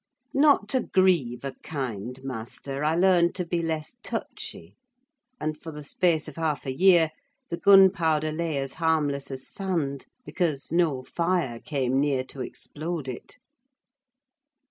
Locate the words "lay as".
8.31-8.73